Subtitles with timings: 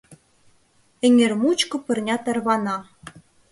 [1.05, 2.77] Эҥер мучко пырня тарвана.